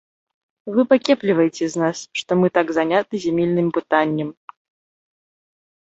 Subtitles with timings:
[0.77, 4.29] Вы пакепліваеце з нас, што мы так заняты зямельным пытаннем.